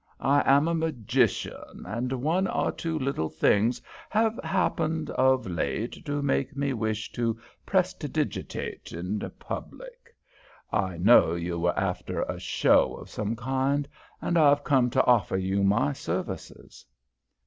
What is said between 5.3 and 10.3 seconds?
late to make me wish to prestidigitate in public.